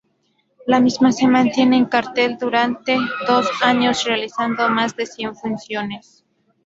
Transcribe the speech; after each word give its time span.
La 0.65 0.79
misma 0.79 1.11
se 1.11 1.27
mantiene 1.27 1.77
en 1.77 1.85
cartel 1.85 2.35
durante 2.39 2.97
dos 3.27 3.47
años 3.61 4.03
realizando 4.03 4.67
más 4.67 4.95
de 4.95 5.05
cien 5.05 5.35
funciones. 5.35 6.25